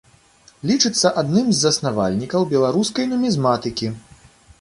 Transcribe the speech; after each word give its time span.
Лічыцца 0.69 1.09
адным 1.21 1.51
з 1.51 1.57
заснавальнікаў 1.65 2.47
беларускай 2.55 3.05
нумізматыкі. 3.13 3.91